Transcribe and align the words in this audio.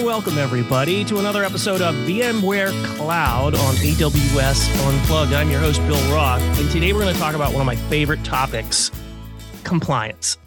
And 0.00 0.06
welcome, 0.06 0.38
everybody, 0.38 1.04
to 1.04 1.18
another 1.18 1.44
episode 1.44 1.82
of 1.82 1.94
VMware 1.94 2.72
Cloud 2.96 3.54
on 3.54 3.74
AWS 3.74 4.88
Unplugged. 4.88 5.34
I'm 5.34 5.50
your 5.50 5.60
host, 5.60 5.78
Bill 5.86 6.00
Roth. 6.10 6.40
And 6.58 6.70
today 6.70 6.94
we're 6.94 7.02
going 7.02 7.12
to 7.12 7.20
talk 7.20 7.34
about 7.34 7.52
one 7.52 7.60
of 7.60 7.66
my 7.66 7.76
favorite 7.76 8.24
topics 8.24 8.90
compliance. 9.62 10.38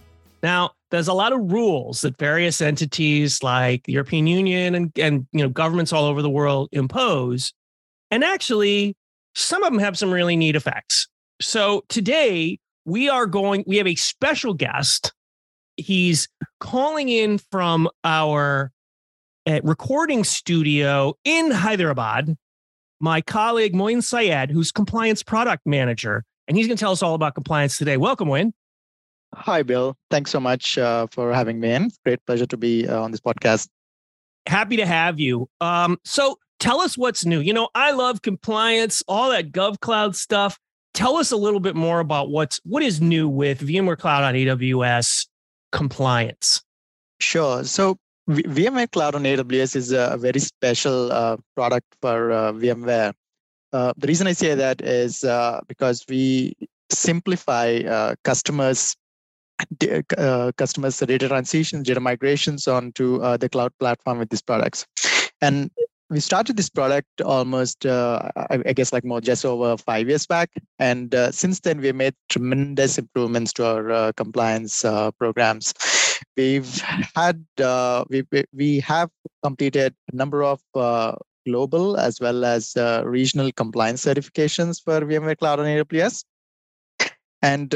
Now, 0.41 0.71
there's 0.89 1.07
a 1.07 1.13
lot 1.13 1.33
of 1.33 1.51
rules 1.51 2.01
that 2.01 2.17
various 2.17 2.61
entities 2.61 3.43
like 3.43 3.83
the 3.83 3.93
European 3.93 4.25
Union 4.25 4.73
and, 4.73 4.91
and 4.97 5.27
you 5.31 5.43
know 5.43 5.49
governments 5.49 5.93
all 5.93 6.05
over 6.05 6.23
the 6.23 6.31
world 6.31 6.69
impose. 6.71 7.53
And 8.09 8.23
actually, 8.23 8.97
some 9.35 9.63
of 9.63 9.71
them 9.71 9.79
have 9.79 9.99
some 9.99 10.09
really 10.09 10.35
neat 10.35 10.55
effects. 10.55 11.07
So 11.41 11.83
today 11.89 12.57
we 12.85 13.07
are 13.07 13.27
going, 13.27 13.65
we 13.67 13.77
have 13.77 13.85
a 13.85 13.93
special 13.93 14.55
guest. 14.55 15.13
He's 15.77 16.27
calling 16.59 17.07
in 17.07 17.37
from 17.37 17.87
our 18.03 18.71
recording 19.45 20.23
studio 20.23 21.15
in 21.23 21.51
Hyderabad, 21.51 22.35
my 22.99 23.21
colleague 23.21 23.75
Moin 23.75 24.01
Syed, 24.01 24.51
who's 24.51 24.71
compliance 24.71 25.23
product 25.23 25.65
manager, 25.65 26.23
and 26.47 26.57
he's 26.57 26.67
going 26.67 26.77
to 26.77 26.81
tell 26.81 26.91
us 26.91 27.03
all 27.03 27.15
about 27.15 27.35
compliance 27.35 27.77
today. 27.77 27.97
Welcome, 27.97 28.29
Moin. 28.29 28.53
Hi, 29.35 29.63
Bill. 29.63 29.97
Thanks 30.11 30.31
so 30.31 30.39
much 30.39 30.77
uh, 30.77 31.07
for 31.11 31.33
having 31.33 31.59
me 31.59 31.71
in. 31.71 31.91
Great 32.05 32.23
pleasure 32.25 32.45
to 32.45 32.57
be 32.57 32.87
uh, 32.87 33.01
on 33.01 33.11
this 33.11 33.19
podcast. 33.19 33.67
Happy 34.45 34.77
to 34.77 34.85
have 34.85 35.19
you. 35.19 35.49
Um, 35.59 35.97
so 36.05 36.37
tell 36.59 36.81
us 36.81 36.97
what's 36.97 37.25
new. 37.25 37.39
You 37.39 37.53
know, 37.53 37.69
I 37.73 37.91
love 37.91 38.21
compliance, 38.21 39.03
all 39.07 39.31
that 39.31 39.51
GovCloud 39.51 40.15
stuff. 40.15 40.59
Tell 40.93 41.17
us 41.17 41.31
a 41.31 41.37
little 41.37 41.59
bit 41.59 41.75
more 41.75 41.99
about 41.99 42.29
what's 42.29 42.59
what 42.63 42.83
is 42.83 43.01
new 43.01 43.27
with 43.27 43.61
VMware 43.61 43.97
Cloud 43.97 44.23
on 44.23 44.35
AWS 44.35 45.27
compliance. 45.71 46.61
Sure. 47.19 47.63
So 47.63 47.97
VMware 48.29 48.89
Cloud 48.91 49.15
on 49.15 49.23
AWS 49.23 49.75
is 49.75 49.91
a 49.91 50.17
very 50.17 50.39
special 50.39 51.11
uh, 51.11 51.37
product 51.55 51.87
for 52.01 52.31
uh, 52.31 52.53
VMware. 52.53 53.13
Uh, 53.73 53.91
the 53.97 54.07
reason 54.07 54.27
I 54.27 54.33
say 54.33 54.55
that 54.55 54.81
is 54.81 55.23
uh, 55.23 55.59
because 55.67 56.05
we 56.07 56.53
simplify 56.89 57.79
uh, 57.79 58.15
customers 58.23 58.95
uh, 60.17 60.51
customers 60.57 60.97
data 60.99 61.27
transitions, 61.27 61.87
data 61.87 61.99
migrations 61.99 62.67
onto 62.67 63.19
the 63.37 63.49
cloud 63.49 63.71
platform 63.79 64.19
with 64.19 64.29
these 64.29 64.41
products. 64.41 64.85
And 65.41 65.69
we 66.09 66.19
started 66.19 66.57
this 66.57 66.69
product 66.69 67.21
almost 67.21 67.85
I, 67.85 68.73
guess 68.75 68.93
like 68.93 69.03
more 69.03 69.21
just 69.21 69.45
over 69.45 69.77
five 69.77 70.07
years 70.07 70.27
back 70.27 70.51
and 70.79 71.15
since 71.31 71.59
then 71.61 71.81
we 71.81 71.91
made 71.91 72.13
tremendous 72.29 72.97
improvements 72.97 73.53
to 73.53 73.65
our 73.65 74.13
compliance 74.13 74.83
programs 75.17 75.73
we've 76.37 76.81
had 77.15 77.43
uh, 77.61 78.03
we, 78.09 78.23
we 78.53 78.79
have 78.79 79.09
completed 79.43 79.93
a 80.11 80.15
number 80.15 80.43
of 80.43 80.61
uh, 80.75 81.15
global 81.45 81.97
as 81.97 82.19
well 82.19 82.45
as 82.45 82.73
regional 83.03 83.51
compliance 83.51 84.05
certifications 84.05 84.81
for 84.81 85.01
vmware 85.01 85.37
cloud 85.37 85.59
on 85.59 85.65
aws 85.65 86.23
and 87.41 87.75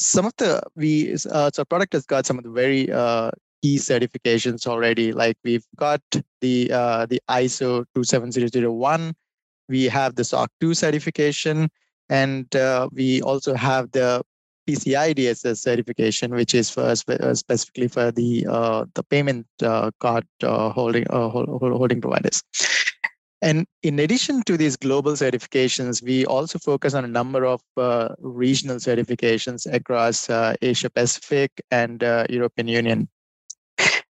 some 0.00 0.26
of 0.26 0.32
the 0.38 0.60
we 0.76 1.14
uh, 1.30 1.50
so 1.52 1.64
product 1.64 1.92
has 1.92 2.06
got 2.06 2.26
some 2.26 2.38
of 2.38 2.44
the 2.44 2.50
very 2.50 2.90
uh, 2.90 3.30
key 3.62 3.76
certifications 3.76 4.66
already. 4.66 5.12
Like 5.12 5.36
we've 5.44 5.66
got 5.76 6.00
the 6.40 6.72
uh, 6.72 7.06
the 7.06 7.20
ISO 7.28 7.84
27001, 7.94 9.14
we 9.68 9.84
have 9.84 10.14
the 10.14 10.24
SOC 10.24 10.50
2 10.60 10.74
certification, 10.74 11.70
and 12.08 12.54
uh, 12.56 12.88
we 12.92 13.20
also 13.22 13.54
have 13.54 13.92
the 13.92 14.22
PCI 14.70 15.14
DSS 15.14 15.58
certification, 15.58 16.30
which 16.32 16.54
is 16.54 16.70
for 16.70 16.82
uh, 16.82 17.34
specifically 17.34 17.88
for 17.88 18.10
the 18.12 18.46
uh, 18.48 18.84
the 18.94 19.02
payment 19.02 19.46
uh, 19.62 19.90
card 19.98 20.26
uh, 20.42 20.70
holding 20.70 21.04
holding 21.10 22.00
providers. 22.00 22.42
And 23.42 23.66
in 23.82 23.98
addition 23.98 24.42
to 24.42 24.56
these 24.56 24.76
global 24.76 25.12
certifications, 25.12 26.02
we 26.02 26.26
also 26.26 26.58
focus 26.58 26.92
on 26.92 27.04
a 27.06 27.08
number 27.08 27.46
of 27.46 27.62
regional 28.18 28.76
certifications 28.76 29.66
across 29.72 30.28
Asia 30.60 30.90
Pacific 30.90 31.50
and 31.70 32.02
European 32.28 32.68
Union. 32.68 33.08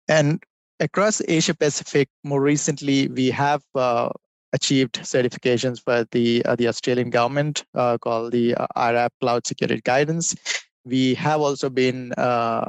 And 0.09 0.43
across 0.81 1.23
Asia 1.29 1.55
Pacific, 1.55 2.09
more 2.25 2.41
recently, 2.41 3.07
we 3.09 3.31
have 3.31 3.63
uh, 3.77 4.09
achieved 4.53 5.01
certifications 5.03 5.83
for 5.83 6.07
the 6.11 6.45
uh, 6.45 6.57
the 6.57 6.69
Australian 6.69 7.11
government 7.11 7.65
uh, 7.75 7.99
called 7.99 8.33
the 8.33 8.55
uh, 8.55 8.67
IRAP 8.77 9.13
Cloud 9.21 9.47
Security 9.47 9.81
Guidance. 9.85 10.35
We 10.85 11.15
have 11.15 11.41
also 11.41 11.71
been 11.71 12.13
uh, 12.13 12.69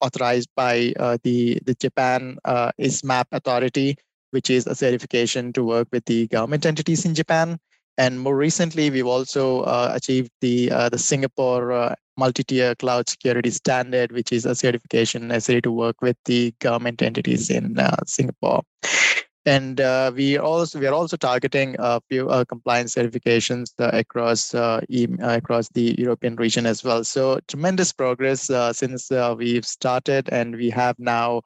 authorized 0.00 0.48
by 0.56 0.94
uh, 0.98 1.18
the 1.22 1.58
the 1.64 1.74
Japan 1.74 2.38
ISMAP 2.46 3.26
Authority, 3.32 3.96
which 4.30 4.50
is 4.50 4.66
a 4.66 4.74
certification 4.74 5.52
to 5.54 5.64
work 5.64 5.88
with 5.92 6.04
the 6.04 6.26
government 6.28 6.66
entities 6.66 7.04
in 7.04 7.14
Japan. 7.14 7.58
And 7.98 8.20
more 8.20 8.36
recently, 8.36 8.90
we've 8.90 9.06
also 9.06 9.62
uh, 9.62 9.92
achieved 9.94 10.30
the 10.40 10.70
uh, 10.70 10.88
the 10.90 10.98
Singapore 10.98 11.72
uh, 11.72 11.94
multi-tier 12.18 12.74
cloud 12.74 13.08
security 13.08 13.50
standard, 13.50 14.12
which 14.12 14.32
is 14.32 14.44
a 14.44 14.54
certification 14.54 15.28
necessary 15.28 15.62
to 15.62 15.70
work 15.72 15.96
with 16.02 16.16
the 16.26 16.52
government 16.58 17.00
entities 17.00 17.48
in 17.48 17.78
uh, 17.78 17.96
Singapore. 18.06 18.62
And 19.46 19.80
uh, 19.80 20.10
we 20.14 20.38
also 20.38 20.80
we 20.80 20.86
are 20.88 20.92
also 20.92 21.16
targeting 21.16 21.76
a 21.78 22.00
few 22.10 22.28
uh, 22.28 22.44
compliance 22.44 22.96
certifications 22.96 23.72
uh, 23.78 23.90
across 23.96 24.54
uh, 24.54 24.80
across 25.22 25.68
the 25.70 25.94
European 25.96 26.34
region 26.34 26.66
as 26.66 26.82
well. 26.82 27.04
So 27.04 27.38
tremendous 27.46 27.92
progress 27.92 28.50
since 28.76 29.08
we've 29.36 29.64
started, 29.64 30.28
and 30.32 30.56
we 30.56 30.68
have 30.70 30.98
now 30.98 31.42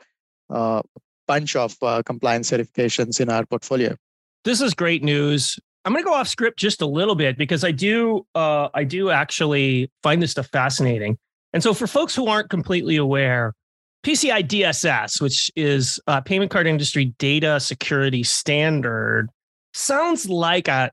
a 0.48 0.82
bunch 1.28 1.56
of 1.56 1.76
compliance 2.06 2.50
certifications 2.50 3.20
in 3.20 3.28
our 3.28 3.44
portfolio. 3.44 3.94
This 4.44 4.62
is 4.62 4.72
great 4.72 5.04
news 5.04 5.58
I'm 5.84 5.92
going 5.92 6.04
to 6.04 6.08
go 6.08 6.14
off 6.14 6.28
script 6.28 6.58
just 6.58 6.82
a 6.82 6.86
little 6.86 7.14
bit 7.14 7.38
because 7.38 7.64
I 7.64 7.72
do 7.72 8.26
uh, 8.34 8.68
I 8.74 8.84
do 8.84 9.10
actually 9.10 9.90
find 10.02 10.22
this 10.22 10.32
stuff 10.32 10.48
fascinating. 10.48 11.16
And 11.52 11.62
so 11.62 11.72
for 11.74 11.86
folks 11.86 12.14
who 12.14 12.26
aren't 12.26 12.50
completely 12.50 12.96
aware, 12.96 13.54
PCI 14.04 14.46
DSS, 14.46 15.20
which 15.20 15.50
is 15.56 16.00
a 16.06 16.22
payment 16.22 16.50
card 16.50 16.66
industry 16.66 17.06
data 17.18 17.60
security 17.60 18.22
standard, 18.22 19.28
sounds 19.74 20.28
like 20.28 20.68
a 20.68 20.90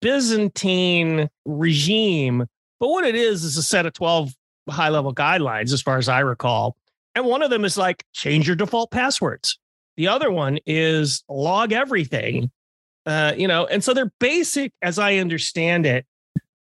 Byzantine 0.00 1.28
regime, 1.44 2.46
but 2.78 2.88
what 2.88 3.04
it 3.04 3.14
is 3.14 3.44
is 3.44 3.56
a 3.56 3.62
set 3.62 3.86
of 3.86 3.92
12 3.92 4.34
high 4.68 4.88
level 4.88 5.14
guidelines, 5.14 5.72
as 5.72 5.82
far 5.82 5.98
as 5.98 6.08
I 6.08 6.20
recall. 6.20 6.76
And 7.14 7.26
one 7.26 7.42
of 7.42 7.50
them 7.50 7.64
is 7.64 7.76
like 7.76 8.04
change 8.12 8.46
your 8.46 8.56
default 8.56 8.90
passwords. 8.90 9.58
The 9.96 10.08
other 10.08 10.30
one 10.30 10.58
is 10.66 11.24
log 11.28 11.72
everything 11.72 12.50
uh, 13.06 13.34
you 13.36 13.48
know, 13.48 13.66
and 13.66 13.82
so 13.82 13.94
they're 13.94 14.12
basic, 14.20 14.72
as 14.82 14.98
I 14.98 15.16
understand 15.16 15.86
it, 15.86 16.06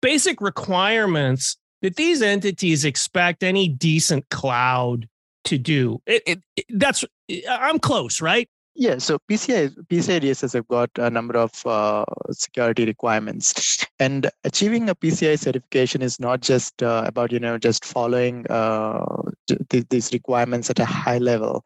basic 0.01 0.41
requirements 0.41 1.57
that 1.83 1.97
these 1.97 2.23
entities 2.23 2.85
expect 2.85 3.43
any 3.43 3.69
decent 3.69 4.29
cloud 4.31 5.09
to 5.45 5.59
do. 5.59 6.01
It, 6.07 6.23
it, 6.57 6.65
that's 6.71 7.05
I'm 7.49 7.79
close, 7.79 8.21
right? 8.21 8.49
Yeah, 8.75 8.99
so 8.99 9.19
PCI 9.31 9.75
PCI 9.91 10.23
DSS 10.23 10.55
have 10.55 10.67
got 10.69 10.91
a 10.97 11.11
number 11.11 11.37
of 11.37 11.53
uh, 11.67 12.07
security 12.31 12.87
requirements, 12.87 13.85
and 13.99 14.31
achieving 14.45 14.89
a 14.89 14.95
PCI 14.95 15.39
certification 15.39 16.01
is 16.01 16.19
not 16.19 16.41
just 16.41 16.83
uh, 16.83 17.05
about 17.07 17.33
you 17.33 17.39
know 17.39 17.59
just 17.59 17.85
following 17.85 18.47
uh, 18.49 19.23
th- 19.69 19.85
these 19.91 20.13
requirements 20.13 20.71
at 20.71 20.79
a 20.79 20.87
high 20.87 21.19
level 21.19 21.65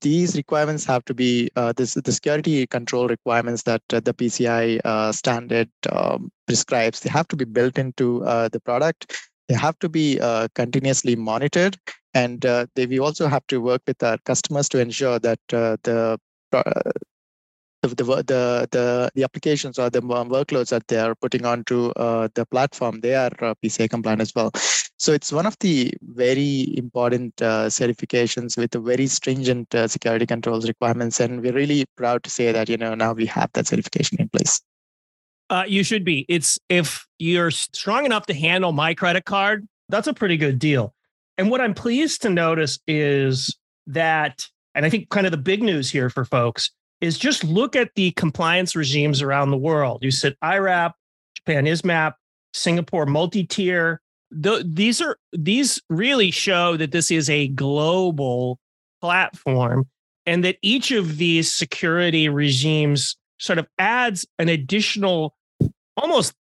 these 0.00 0.36
requirements 0.36 0.84
have 0.84 1.04
to 1.04 1.14
be 1.14 1.50
uh, 1.56 1.72
this, 1.76 1.94
the 1.94 2.12
security 2.12 2.66
control 2.66 3.08
requirements 3.08 3.64
that 3.64 3.82
uh, 3.92 4.00
the 4.00 4.14
PCI 4.14 4.80
uh, 4.84 5.10
standard 5.10 5.68
um, 5.90 6.30
prescribes. 6.46 7.00
They 7.00 7.10
have 7.10 7.26
to 7.28 7.36
be 7.36 7.44
built 7.44 7.76
into 7.76 8.20
the 8.20 8.60
product. 8.64 9.18
They 9.48 9.56
have 9.56 9.78
to 9.80 9.88
be 9.88 10.18
continuously 10.54 11.16
monitored, 11.16 11.76
and 12.14 12.44
uh, 12.44 12.66
they, 12.74 12.86
we 12.86 12.98
also 12.98 13.28
have 13.28 13.46
to 13.48 13.60
work 13.60 13.82
with 13.86 14.02
our 14.02 14.18
customers 14.18 14.68
to 14.70 14.80
ensure 14.80 15.18
that 15.18 15.38
the 15.48 15.78
the, 15.82 16.18
the 17.82 18.68
the 18.70 19.10
the 19.14 19.24
applications 19.24 19.78
or 19.78 19.88
the 19.90 20.02
workloads 20.02 20.68
that 20.70 20.86
they 20.88 20.98
are 20.98 21.14
putting 21.14 21.46
onto 21.46 21.92
the 21.94 22.46
platform 22.50 23.00
they 23.00 23.14
are 23.14 23.30
PCI 23.30 23.88
compliant 23.88 24.20
as 24.20 24.34
well. 24.34 24.50
So 25.00 25.14
it's 25.14 25.32
one 25.32 25.46
of 25.46 25.58
the 25.60 25.94
very 26.02 26.76
important 26.76 27.40
uh, 27.40 27.68
certifications 27.68 28.58
with 28.58 28.74
very 28.74 29.06
stringent 29.06 29.74
uh, 29.74 29.88
security 29.88 30.26
controls 30.26 30.68
requirements, 30.68 31.20
and 31.20 31.40
we're 31.40 31.54
really 31.54 31.86
proud 31.96 32.22
to 32.24 32.30
say 32.30 32.52
that 32.52 32.68
you 32.68 32.76
know 32.76 32.94
now 32.94 33.14
we 33.14 33.24
have 33.24 33.50
that 33.54 33.66
certification 33.66 34.20
in 34.20 34.28
place. 34.28 34.60
Uh, 35.48 35.64
you 35.66 35.82
should 35.84 36.04
be. 36.04 36.26
It's 36.28 36.58
if 36.68 37.06
you're 37.18 37.50
strong 37.50 38.04
enough 38.04 38.26
to 38.26 38.34
handle 38.34 38.72
my 38.72 38.92
credit 38.92 39.24
card, 39.24 39.66
that's 39.88 40.06
a 40.06 40.12
pretty 40.12 40.36
good 40.36 40.58
deal. 40.58 40.92
And 41.40 41.50
what 41.50 41.62
I'm 41.62 41.72
pleased 41.72 42.20
to 42.20 42.28
notice 42.28 42.78
is 42.86 43.56
that, 43.86 44.46
and 44.74 44.84
I 44.84 44.90
think 44.90 45.08
kind 45.08 45.26
of 45.26 45.30
the 45.30 45.38
big 45.38 45.62
news 45.62 45.90
here 45.90 46.10
for 46.10 46.26
folks 46.26 46.70
is 47.00 47.16
just 47.16 47.44
look 47.44 47.74
at 47.74 47.94
the 47.94 48.10
compliance 48.10 48.76
regimes 48.76 49.22
around 49.22 49.50
the 49.50 49.56
world. 49.56 50.04
You 50.04 50.10
said 50.10 50.36
IRAP, 50.42 50.92
Japan 51.34 51.64
ISMAP, 51.64 52.12
Singapore 52.52 53.06
multi-tier, 53.06 54.02
the, 54.30 54.62
these 54.66 55.00
are 55.00 55.16
these 55.32 55.80
really 55.88 56.30
show 56.30 56.76
that 56.76 56.92
this 56.92 57.10
is 57.10 57.30
a 57.30 57.48
global 57.48 58.58
platform 59.00 59.88
and 60.26 60.44
that 60.44 60.58
each 60.60 60.90
of 60.90 61.16
these 61.16 61.50
security 61.50 62.28
regimes 62.28 63.16
sort 63.38 63.58
of 63.58 63.66
adds 63.78 64.26
an 64.38 64.50
additional 64.50 65.34
almost 65.96 66.34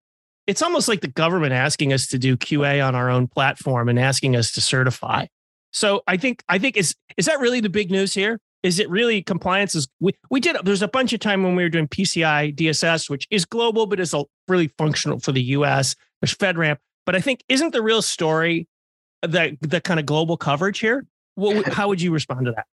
it's 0.47 0.63
almost 0.63 0.89
like 0.89 1.01
the 1.01 1.09
government 1.09 1.53
asking 1.53 1.93
us 1.93 2.07
to 2.09 2.19
do 2.19 2.37
QA 2.37 2.87
on 2.87 2.95
our 2.95 3.11
own 3.11 3.27
platform 3.27 3.89
and 3.89 3.99
asking 3.99 4.37
us 4.37 4.53
to 4.53 4.61
certify. 4.61 5.27
So 5.73 6.03
I 6.07 6.17
think 6.17 6.43
I 6.49 6.59
think 6.59 6.77
is 6.77 6.95
is 7.17 7.27
that 7.27 7.41
really 7.41 7.61
the 7.61 7.69
big 7.69 7.91
news 7.91 8.15
here? 8.15 8.41
Is 8.63 8.79
it 8.79 8.89
really 8.89 9.23
compliance? 9.23 9.75
Is 9.75 9.89
we 10.01 10.13
we 10.31 10.41
did 10.41 10.57
there's 10.65 10.83
a 10.83 10.89
bunch 10.89 11.13
of 11.13 11.21
time 11.21 11.43
when 11.43 11.57
we 11.57 11.63
were 11.63 11.69
doing 11.69 11.89
PCI 11.89 12.55
DSS, 12.55 13.11
which 13.11 13.27
is 13.31 13.45
global 13.45 13.87
but 13.87 14.01
is 14.01 14.15
really 14.49 14.69
functional 14.79 15.19
for 15.19 15.33
the 15.33 15.43
US. 15.43 15.95
There's 16.21 16.35
FedRAMP, 16.35 16.79
but 17.05 17.15
I 17.15 17.21
think 17.21 17.45
isn't 17.49 17.73
the 17.73 17.83
real 17.83 18.03
story 18.03 18.69
that 19.23 19.53
the 19.61 19.81
kind 19.81 20.01
of 20.01 20.07
global 20.07 20.37
coverage 20.37 20.79
here? 20.79 21.05
Well, 21.37 21.63
how 21.67 21.89
would 21.89 22.01
you 22.01 22.13
respond 22.13 22.47
to 22.47 22.53
that? 22.53 22.67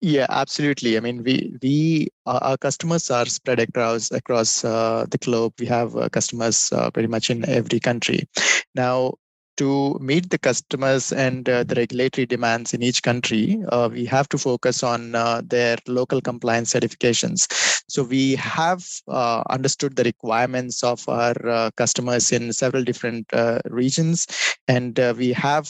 Yeah, 0.00 0.26
absolutely. 0.28 0.96
I 0.96 1.00
mean, 1.00 1.24
we 1.24 1.52
we 1.60 2.08
uh, 2.24 2.38
our 2.42 2.56
customers 2.56 3.10
are 3.10 3.26
spread 3.26 3.58
across 3.58 4.12
across 4.12 4.64
uh, 4.64 5.06
the 5.10 5.18
globe. 5.18 5.54
We 5.58 5.66
have 5.66 5.96
uh, 5.96 6.08
customers 6.08 6.70
uh, 6.72 6.90
pretty 6.92 7.08
much 7.08 7.30
in 7.30 7.44
every 7.48 7.80
country. 7.80 8.28
Now, 8.76 9.14
to 9.58 9.98
meet 10.00 10.30
the 10.30 10.38
customers 10.38 11.12
and 11.12 11.48
uh, 11.48 11.64
the 11.64 11.74
regulatory 11.74 12.24
demands 12.26 12.72
in 12.72 12.82
each 12.82 13.02
country, 13.02 13.58
uh, 13.70 13.88
we 13.92 14.04
have 14.06 14.28
to 14.28 14.38
focus 14.38 14.82
on 14.82 15.14
uh, 15.14 15.42
their 15.44 15.76
local 15.86 16.20
compliance 16.20 16.72
certifications. 16.72 17.46
So 17.88 18.02
we 18.04 18.36
have 18.36 18.84
uh, 19.08 19.42
understood 19.50 19.96
the 19.96 20.04
requirements 20.04 20.84
of 20.84 21.06
our 21.08 21.34
uh, 21.48 21.70
customers 21.76 22.30
in 22.32 22.52
several 22.52 22.84
different 22.84 23.26
uh, 23.32 23.60
regions, 23.64 24.26
and 24.68 24.98
we 25.16 25.32
have 25.32 25.68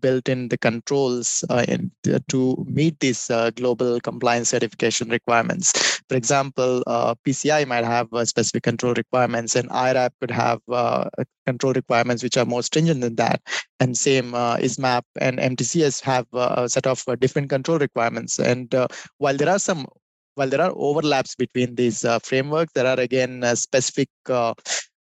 built 0.00 0.28
in 0.28 0.48
the 0.48 0.58
controls 0.58 1.44
in, 1.68 1.90
to 2.28 2.64
meet 2.68 2.98
these 3.00 3.30
global 3.54 4.00
compliance 4.00 4.48
certification 4.50 5.08
requirements. 5.08 6.00
For 6.08 6.16
example, 6.16 6.82
PCI 7.24 7.66
might 7.68 7.84
have 7.84 8.08
specific 8.24 8.64
control 8.64 8.94
requirements, 8.94 9.54
and 9.54 9.70
IRAP 9.70 10.12
could 10.20 10.32
have 10.32 10.60
control 11.46 11.72
requirements 11.72 12.24
which 12.24 12.36
are 12.36 12.44
more 12.44 12.62
stringent 12.64 13.00
than 13.00 13.14
that. 13.16 13.29
And 13.80 13.96
same 13.96 14.34
uh, 14.34 14.56
ISMAP 14.56 15.02
and 15.20 15.38
MTCS 15.38 16.02
have 16.02 16.26
uh, 16.32 16.54
a 16.58 16.68
set 16.68 16.86
of 16.86 17.02
uh, 17.08 17.16
different 17.16 17.48
control 17.50 17.78
requirements. 17.78 18.38
And 18.38 18.74
uh, 18.74 18.88
while 19.18 19.36
there 19.36 19.48
are 19.48 19.58
some 19.58 19.86
while 20.34 20.48
there 20.48 20.60
are 20.60 20.72
overlaps 20.74 21.34
between 21.34 21.74
these 21.74 22.04
uh, 22.04 22.18
frameworks, 22.20 22.72
there 22.74 22.86
are 22.86 22.98
again 22.98 23.44
uh, 23.44 23.54
specific 23.54 24.08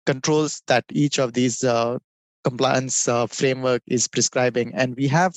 controls 0.06 0.62
that 0.66 0.84
each 0.90 1.18
of 1.18 1.32
these 1.34 1.64
compliance 2.44 3.08
framework 3.28 3.82
is 3.86 4.08
prescribing. 4.08 4.72
And 4.74 4.96
we 4.96 5.08
have 5.08 5.34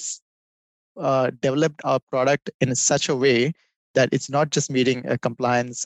developed 1.41 1.81
our 1.83 1.99
product 2.11 2.49
in 2.61 2.73
such 2.75 3.09
a 3.09 3.15
way 3.15 3.51
that 3.95 4.09
it's 4.11 4.29
not 4.29 4.51
just 4.51 4.71
meeting 4.71 5.05
a 5.07 5.17
compliance 5.17 5.85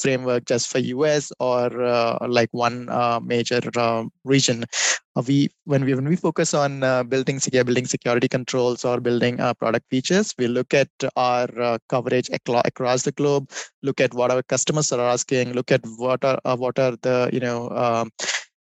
framework 0.00 0.44
just 0.46 0.68
for 0.68 0.78
US 0.78 1.32
or 1.40 1.82
uh, 1.82 2.18
like 2.28 2.48
one 2.52 2.88
uh, 2.88 3.20
major 3.22 3.60
uh, 3.76 4.04
region. 4.24 4.64
Uh, 5.16 5.22
we 5.26 5.48
when 5.64 5.84
we 5.84 5.94
when 5.94 6.08
we 6.08 6.16
focus 6.16 6.54
on 6.54 6.82
uh, 6.82 7.02
building 7.02 7.40
building 7.52 7.86
security 7.86 8.28
controls 8.28 8.84
or 8.84 9.00
building 9.00 9.36
product 9.58 9.86
features, 9.90 10.34
we 10.38 10.46
look 10.46 10.72
at 10.72 10.88
our 11.16 11.78
coverage 11.88 12.30
across 12.32 13.02
the 13.02 13.12
globe. 13.12 13.50
Look 13.82 14.00
at 14.00 14.14
what 14.14 14.30
our 14.30 14.42
customers 14.42 14.92
are 14.92 15.00
asking. 15.00 15.52
Look 15.52 15.72
at 15.72 15.82
what 15.96 16.24
are 16.24 16.38
what 16.56 16.78
are 16.78 16.96
the 17.02 17.30
you 17.32 17.40
know 17.40 17.70
um, 17.70 18.10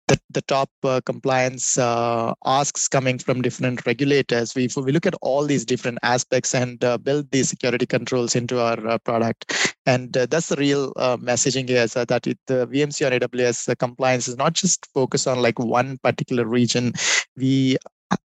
the, 0.08 0.18
the 0.30 0.42
top 0.42 0.70
uh, 0.82 1.00
compliance 1.04 1.78
uh, 1.78 2.34
asks 2.44 2.88
coming 2.88 3.18
from 3.18 3.42
different 3.42 3.86
regulators. 3.86 4.54
We, 4.54 4.68
we 4.76 4.90
look 4.90 5.06
at 5.06 5.14
all 5.22 5.44
these 5.44 5.64
different 5.64 5.98
aspects 6.02 6.54
and 6.54 6.82
uh, 6.82 6.98
build 6.98 7.30
these 7.30 7.48
security 7.48 7.86
controls 7.86 8.34
into 8.34 8.58
our 8.60 8.84
uh, 8.86 8.98
product. 8.98 9.74
And 9.86 10.16
uh, 10.16 10.26
that's 10.26 10.48
the 10.48 10.56
real 10.56 10.92
uh, 10.96 11.18
messaging 11.18 11.68
here, 11.68 11.86
so 11.88 12.04
that 12.06 12.26
it, 12.26 12.38
the 12.46 12.66
VMC 12.66 13.06
on 13.06 13.12
AWS 13.12 13.78
compliance 13.78 14.28
is 14.28 14.36
not 14.36 14.54
just 14.54 14.86
focused 14.92 15.28
on 15.28 15.40
like 15.40 15.58
one 15.58 15.98
particular 15.98 16.46
region. 16.46 16.92
We 17.36 17.76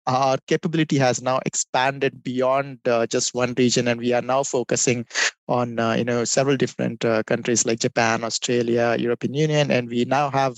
our 0.06 0.38
capability 0.46 0.96
has 0.98 1.20
now 1.20 1.40
expanded 1.44 2.22
beyond 2.22 2.78
uh, 2.86 3.04
just 3.06 3.34
one 3.34 3.52
region 3.58 3.88
and 3.88 3.98
we 3.98 4.12
are 4.12 4.22
now 4.22 4.44
focusing 4.44 5.04
on 5.48 5.76
uh, 5.80 5.94
you 5.94 6.04
know 6.04 6.22
several 6.22 6.56
different 6.56 7.04
uh, 7.04 7.20
countries 7.24 7.66
like 7.66 7.80
japan 7.80 8.22
australia 8.22 8.94
european 8.96 9.34
union 9.34 9.72
and 9.72 9.88
we 9.88 10.04
now 10.04 10.30
have 10.30 10.56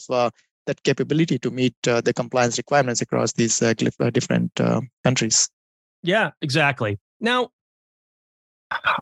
that 0.66 0.82
capability 0.82 1.38
to 1.38 1.50
meet 1.50 1.74
uh, 1.86 2.00
the 2.00 2.12
compliance 2.12 2.58
requirements 2.58 3.00
across 3.00 3.32
these 3.32 3.62
uh, 3.62 3.74
uh 4.00 4.10
different 4.10 4.60
countries. 5.04 5.48
Yeah, 6.02 6.30
exactly. 6.42 6.98
Now, 7.20 7.50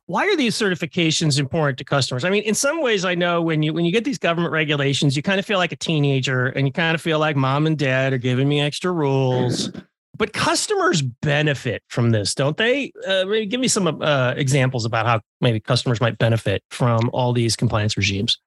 why 0.06 0.26
are 0.26 0.36
these 0.36 0.54
certifications 0.54 1.38
important 1.38 1.78
to 1.78 1.84
customers? 1.84 2.24
I 2.24 2.30
mean, 2.30 2.42
in 2.42 2.54
some 2.54 2.82
ways, 2.82 3.04
I 3.04 3.14
know 3.14 3.40
when 3.42 3.62
you 3.62 3.72
when 3.72 3.84
you 3.84 3.92
get 3.92 4.04
these 4.04 4.18
government 4.18 4.52
regulations, 4.52 5.16
you 5.16 5.22
kind 5.22 5.38
of 5.38 5.46
feel 5.46 5.58
like 5.58 5.72
a 5.72 5.76
teenager, 5.76 6.48
and 6.48 6.66
you 6.66 6.72
kind 6.72 6.94
of 6.94 7.00
feel 7.00 7.18
like 7.18 7.36
mom 7.36 7.66
and 7.66 7.78
dad 7.78 8.12
are 8.12 8.18
giving 8.18 8.48
me 8.48 8.60
extra 8.60 8.92
rules. 8.92 9.70
But 10.16 10.32
customers 10.32 11.00
benefit 11.02 11.82
from 11.88 12.10
this, 12.10 12.34
don't 12.34 12.56
they? 12.56 12.92
Uh, 13.06 13.24
maybe 13.24 13.46
give 13.46 13.60
me 13.60 13.68
some 13.68 14.02
uh, 14.02 14.34
examples 14.36 14.84
about 14.84 15.06
how 15.06 15.20
maybe 15.40 15.58
customers 15.58 16.00
might 16.00 16.18
benefit 16.18 16.62
from 16.70 17.10
all 17.12 17.32
these 17.32 17.56
compliance 17.56 17.96
regimes. 17.96 18.38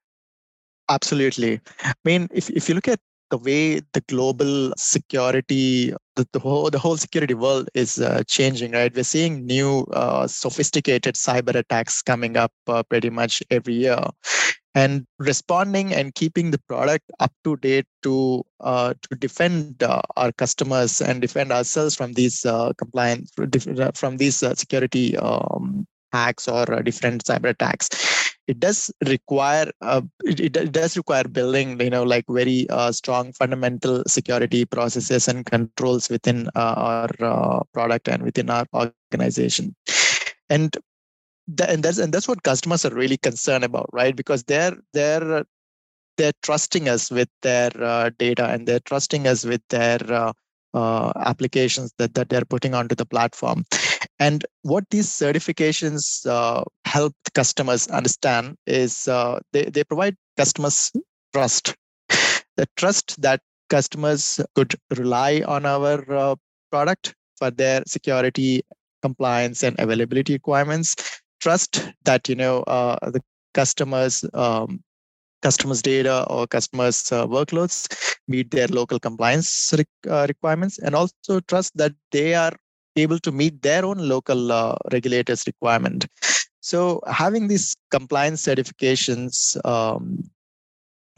Absolutely. 0.88 1.60
I 1.82 1.92
mean, 2.04 2.28
if, 2.32 2.48
if 2.50 2.68
you 2.68 2.74
look 2.74 2.88
at 2.88 3.00
the 3.30 3.38
way 3.38 3.80
the 3.92 4.00
global 4.08 4.72
security, 4.76 5.92
the, 6.14 6.28
the 6.32 6.38
whole 6.38 6.70
the 6.70 6.78
whole 6.78 6.96
security 6.96 7.34
world 7.34 7.68
is 7.74 7.98
uh, 7.98 8.22
changing, 8.28 8.70
right? 8.72 8.94
We're 8.94 9.02
seeing 9.02 9.44
new 9.46 9.80
uh, 9.92 10.28
sophisticated 10.28 11.16
cyber 11.16 11.54
attacks 11.56 12.02
coming 12.02 12.36
up 12.36 12.52
uh, 12.68 12.84
pretty 12.84 13.10
much 13.10 13.42
every 13.50 13.74
year, 13.74 13.98
and 14.76 15.04
responding 15.18 15.92
and 15.92 16.14
keeping 16.14 16.52
the 16.52 16.60
product 16.68 17.10
up 17.18 17.32
to 17.42 17.56
date 17.56 17.86
to 18.04 18.44
uh, 18.60 18.94
to 19.10 19.16
defend 19.16 19.82
uh, 19.82 20.02
our 20.16 20.30
customers 20.30 21.00
and 21.00 21.20
defend 21.20 21.50
ourselves 21.50 21.96
from 21.96 22.12
these 22.12 22.46
uh, 22.46 22.72
compliance 22.78 23.32
from 23.94 24.18
these 24.18 24.36
security 24.36 25.16
um, 25.16 25.84
hacks 26.12 26.46
or 26.46 26.64
different 26.84 27.24
cyber 27.24 27.48
attacks 27.48 28.35
it 28.46 28.60
does 28.60 28.92
require 29.06 29.70
uh, 29.80 30.02
it, 30.24 30.56
it, 30.56 30.72
does 30.72 30.96
require 30.96 31.24
building 31.24 31.80
you 31.80 31.90
know 31.90 32.02
like 32.02 32.24
very 32.28 32.68
uh, 32.70 32.92
strong 32.92 33.32
fundamental 33.32 34.02
security 34.06 34.64
processes 34.64 35.28
and 35.28 35.46
controls 35.46 36.08
within 36.08 36.48
uh, 36.54 36.74
our 36.76 37.10
uh, 37.20 37.60
product 37.72 38.08
and 38.08 38.22
within 38.22 38.50
our 38.50 38.66
organization 38.74 39.74
and 40.48 40.76
and 41.68 41.82
that's 41.82 41.98
and 41.98 42.12
that's 42.12 42.28
what 42.28 42.42
customers 42.42 42.84
are 42.84 42.94
really 42.94 43.16
concerned 43.16 43.64
about 43.64 43.88
right 43.92 44.16
because 44.16 44.42
they're 44.44 44.76
they're 44.92 45.44
they're 46.16 46.32
trusting 46.42 46.88
us 46.88 47.10
with 47.10 47.28
their 47.42 47.70
uh, 47.82 48.10
data 48.18 48.46
and 48.46 48.66
they're 48.66 48.80
trusting 48.80 49.26
us 49.26 49.44
with 49.44 49.60
their 49.68 49.98
uh, 50.76 51.12
applications 51.16 51.92
that, 51.98 52.14
that 52.14 52.28
they're 52.28 52.44
putting 52.44 52.74
onto 52.74 52.94
the 52.94 53.06
platform. 53.06 53.64
And 54.18 54.44
what 54.62 54.84
these 54.90 55.08
certifications 55.08 56.26
uh, 56.26 56.64
help 56.86 57.14
customers 57.34 57.86
understand 57.88 58.56
is 58.66 59.08
uh, 59.08 59.40
they, 59.52 59.64
they 59.64 59.84
provide 59.84 60.16
customers 60.36 60.90
trust. 61.32 61.74
The 62.56 62.66
trust 62.76 63.20
that 63.20 63.40
customers 63.68 64.40
could 64.54 64.74
rely 64.96 65.42
on 65.46 65.66
our 65.66 66.10
uh, 66.12 66.36
product 66.70 67.14
for 67.36 67.50
their 67.50 67.82
security, 67.86 68.62
compliance, 69.02 69.62
and 69.62 69.78
availability 69.78 70.32
requirements. 70.32 70.94
Trust 71.40 71.92
that 72.04 72.28
you 72.28 72.34
know 72.34 72.62
uh, 72.62 73.10
the 73.10 73.20
customers 73.52 74.24
um, 74.32 74.82
customers' 75.42 75.82
data 75.82 76.26
or 76.30 76.46
customers' 76.46 77.12
uh, 77.12 77.26
workloads 77.26 77.86
meet 78.26 78.50
their 78.50 78.68
local 78.68 78.98
compliance 78.98 79.74
re- 79.76 79.84
uh, 80.10 80.24
requirements, 80.28 80.78
and 80.78 80.94
also 80.94 81.40
trust 81.40 81.76
that 81.76 81.92
they 82.10 82.34
are 82.34 82.52
able 82.96 83.18
to 83.20 83.32
meet 83.32 83.62
their 83.62 83.84
own 83.84 83.98
local 83.98 84.52
uh, 84.52 84.76
regulators' 84.92 85.44
requirement. 85.46 86.06
So, 86.60 87.00
having 87.06 87.48
these 87.48 87.74
compliance 87.90 88.42
certifications 88.42 89.56
um, 89.64 90.28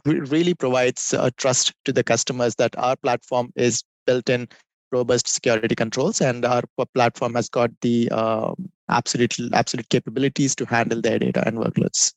really 0.04 0.54
provides 0.54 1.14
trust 1.37 1.73
to 1.85 1.92
the 1.92 2.04
customers 2.04 2.54
that 2.56 2.76
our 2.78 2.97
platform 2.97 3.52
is 3.56 3.82
built 4.06 4.28
in 4.28 4.49
robust 4.90 5.28
security 5.28 5.75
controls 5.75 6.20
and 6.20 6.44
our 6.44 6.62
platform 6.94 7.35
has 7.35 7.49
got 7.49 7.70
the 7.82 8.08
uh, 8.11 8.52
absolute 8.88 9.37
absolute 9.52 9.88
capabilities 9.90 10.54
to 10.54 10.64
handle 10.64 11.00
their 11.00 11.18
data 11.18 11.47
and 11.47 11.58
workloads 11.58 12.14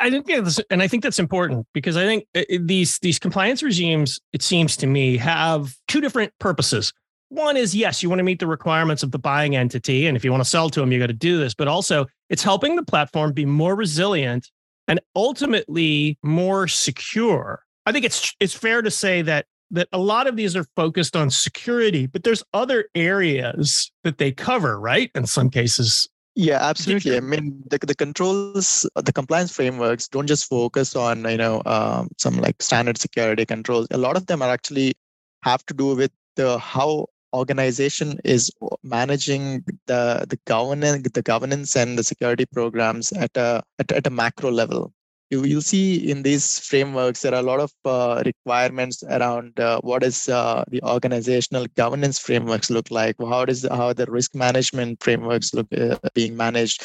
I 0.00 0.10
think 0.10 0.26
that's, 0.26 0.60
and 0.70 0.82
I 0.82 0.88
think 0.88 1.02
that's 1.02 1.18
important 1.18 1.66
because 1.72 1.96
I 1.96 2.04
think 2.04 2.26
uh, 2.34 2.42
these 2.60 2.98
these 2.98 3.18
compliance 3.18 3.62
regimes, 3.62 4.20
it 4.32 4.42
seems 4.42 4.76
to 4.78 4.86
me, 4.86 5.16
have 5.16 5.74
two 5.86 6.00
different 6.00 6.32
purposes. 6.38 6.92
One 7.30 7.56
is 7.56 7.74
yes, 7.74 8.02
you 8.02 8.08
want 8.08 8.20
to 8.20 8.24
meet 8.24 8.38
the 8.38 8.46
requirements 8.46 9.02
of 9.02 9.10
the 9.10 9.18
buying 9.18 9.54
entity, 9.54 10.06
and 10.06 10.16
if 10.16 10.24
you 10.24 10.30
want 10.30 10.42
to 10.42 10.48
sell 10.48 10.70
to 10.70 10.80
them, 10.80 10.92
you 10.92 10.98
got 10.98 11.08
to 11.08 11.12
do 11.12 11.38
this. 11.38 11.54
But 11.54 11.68
also, 11.68 12.06
it's 12.30 12.42
helping 12.42 12.76
the 12.76 12.82
platform 12.82 13.32
be 13.32 13.44
more 13.44 13.74
resilient 13.74 14.50
and 14.86 15.00
ultimately 15.14 16.18
more 16.22 16.66
secure. 16.68 17.64
I 17.84 17.92
think 17.92 18.04
it's 18.04 18.34
it's 18.40 18.54
fair 18.54 18.80
to 18.82 18.90
say 18.90 19.22
that 19.22 19.46
that 19.70 19.88
a 19.92 19.98
lot 19.98 20.26
of 20.26 20.36
these 20.36 20.56
are 20.56 20.64
focused 20.76 21.14
on 21.14 21.30
security, 21.30 22.06
but 22.06 22.24
there's 22.24 22.42
other 22.54 22.86
areas 22.94 23.92
that 24.04 24.16
they 24.16 24.32
cover, 24.32 24.80
right? 24.80 25.10
In 25.14 25.26
some 25.26 25.50
cases, 25.50 26.08
Yeah, 26.38 26.58
absolutely. 26.62 27.16
I 27.16 27.20
mean, 27.20 27.64
the, 27.68 27.78
the 27.78 27.96
controls, 27.96 28.88
the 28.94 29.12
compliance 29.12 29.50
frameworks 29.50 30.06
don't 30.06 30.28
just 30.28 30.48
focus 30.48 30.94
on, 30.94 31.28
you 31.28 31.36
know, 31.36 31.60
um, 31.66 32.10
some 32.16 32.36
like 32.36 32.62
standard 32.62 32.96
security 32.96 33.44
controls. 33.44 33.88
A 33.90 33.98
lot 33.98 34.16
of 34.16 34.26
them 34.26 34.40
are 34.40 34.48
actually 34.48 34.94
have 35.42 35.66
to 35.66 35.74
do 35.74 35.96
with 35.96 36.12
the 36.36 36.56
how 36.60 37.08
organization 37.38 38.18
is 38.24 38.50
managing 38.82 39.64
the 39.86 40.02
the 40.28 40.38
governance 40.52 41.08
the 41.18 41.26
governance 41.32 41.76
and 41.76 41.98
the 41.98 42.04
security 42.12 42.46
programs 42.58 43.12
at 43.12 43.36
a 43.36 43.62
at, 43.78 43.92
at 43.92 44.06
a 44.06 44.10
macro 44.22 44.50
level. 44.50 44.92
You 45.30 45.42
will 45.42 45.60
see 45.60 46.10
in 46.10 46.22
these 46.22 46.46
frameworks 46.58 47.20
there 47.20 47.34
are 47.34 47.44
a 47.44 47.50
lot 47.50 47.60
of 47.60 47.72
uh, 47.84 48.22
requirements 48.24 49.02
around 49.16 49.60
uh, 49.60 49.78
what 49.82 50.02
is 50.02 50.26
uh, 50.28 50.64
the 50.70 50.82
organizational 50.82 51.66
governance 51.82 52.18
frameworks 52.18 52.70
look 52.70 52.90
like 52.90 53.16
how 53.34 53.44
does 53.44 53.66
how 53.80 53.92
the 53.92 54.06
risk 54.06 54.34
management 54.34 55.02
frameworks 55.02 55.52
look 55.52 55.68
uh, 55.76 55.96
being 56.14 56.34
managed 56.34 56.82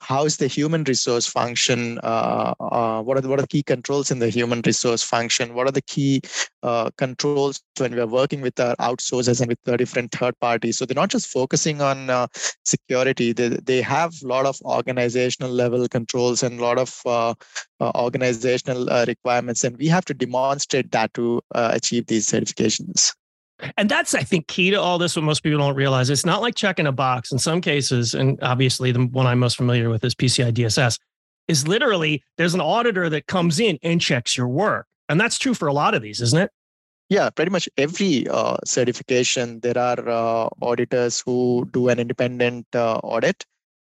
how 0.00 0.24
is 0.24 0.36
the 0.36 0.46
human 0.46 0.84
resource 0.84 1.26
function 1.26 1.98
uh, 2.02 2.54
uh, 2.60 3.02
what 3.02 3.16
are 3.16 3.20
the, 3.20 3.28
what 3.28 3.40
are 3.40 3.46
key 3.46 3.62
controls 3.62 4.10
in 4.10 4.18
the 4.18 4.28
human 4.28 4.62
resource 4.64 5.02
function? 5.02 5.54
What 5.54 5.66
are 5.66 5.72
the 5.72 5.82
key 5.82 6.20
uh, 6.62 6.90
controls 6.98 7.60
when 7.78 7.94
we 7.94 8.00
are 8.00 8.06
working 8.06 8.40
with 8.40 8.58
our 8.60 8.76
outsourcers 8.76 9.40
and 9.40 9.48
with 9.48 9.58
the 9.64 9.76
different 9.76 10.12
third 10.12 10.38
parties? 10.40 10.78
So 10.78 10.86
they're 10.86 10.94
not 10.94 11.10
just 11.10 11.28
focusing 11.28 11.80
on 11.80 12.10
uh, 12.10 12.26
security. 12.64 13.32
They, 13.32 13.48
they 13.48 13.82
have 13.82 14.14
a 14.22 14.26
lot 14.26 14.46
of 14.46 14.60
organizational 14.62 15.50
level 15.50 15.88
controls 15.88 16.42
and 16.42 16.60
a 16.60 16.62
lot 16.62 16.78
of 16.78 17.00
uh, 17.06 17.34
uh, 17.80 17.92
organizational 17.94 18.86
requirements 19.06 19.64
and 19.64 19.76
we 19.76 19.86
have 19.88 20.04
to 20.06 20.14
demonstrate 20.14 20.90
that 20.92 21.12
to 21.14 21.40
achieve 21.54 22.06
these 22.06 22.26
certifications 22.26 23.12
and 23.76 23.88
that's, 23.88 24.14
I 24.14 24.22
think, 24.22 24.46
key 24.48 24.70
to 24.70 24.80
all 24.80 24.98
this. 24.98 25.16
What 25.16 25.24
most 25.24 25.42
people 25.42 25.58
don't 25.58 25.76
realize, 25.76 26.10
it's 26.10 26.26
not 26.26 26.42
like 26.42 26.54
checking 26.54 26.86
a 26.86 26.92
box. 26.92 27.32
In 27.32 27.38
some 27.38 27.60
cases, 27.60 28.14
and 28.14 28.38
obviously 28.42 28.92
the 28.92 29.06
one 29.06 29.26
I'm 29.26 29.38
most 29.38 29.56
familiar 29.56 29.88
with 29.88 30.04
is 30.04 30.14
PCI 30.14 30.52
DSS, 30.52 30.98
is 31.48 31.66
literally 31.66 32.22
there's 32.36 32.54
an 32.54 32.60
auditor 32.60 33.08
that 33.08 33.26
comes 33.26 33.60
in 33.60 33.78
and 33.82 34.00
checks 34.00 34.36
your 34.36 34.48
work, 34.48 34.86
and 35.08 35.20
that's 35.20 35.38
true 35.38 35.54
for 35.54 35.68
a 35.68 35.72
lot 35.72 35.94
of 35.94 36.02
these, 36.02 36.20
isn't 36.20 36.40
it? 36.40 36.50
Yeah, 37.08 37.30
pretty 37.30 37.52
much 37.52 37.68
every 37.78 38.26
uh, 38.28 38.56
certification, 38.64 39.60
there 39.60 39.78
are 39.78 40.08
uh, 40.08 40.48
auditors 40.60 41.22
who 41.24 41.68
do 41.72 41.88
an 41.88 42.00
independent 42.00 42.66
uh, 42.74 42.96
audit, 42.96 43.44